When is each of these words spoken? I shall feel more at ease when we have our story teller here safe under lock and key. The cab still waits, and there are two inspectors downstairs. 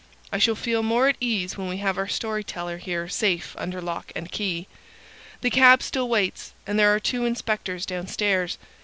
I 0.33 0.39
shall 0.39 0.55
feel 0.55 0.81
more 0.81 1.09
at 1.09 1.15
ease 1.21 1.59
when 1.59 1.67
we 1.69 1.77
have 1.77 1.95
our 1.95 2.07
story 2.07 2.43
teller 2.43 2.79
here 2.79 3.07
safe 3.07 3.55
under 3.59 3.79
lock 3.79 4.11
and 4.15 4.31
key. 4.31 4.67
The 5.41 5.51
cab 5.51 5.83
still 5.83 6.09
waits, 6.09 6.53
and 6.65 6.79
there 6.79 6.91
are 6.91 6.99
two 6.99 7.23
inspectors 7.23 7.85
downstairs. 7.85 8.57